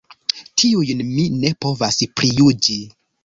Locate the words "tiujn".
0.61-1.03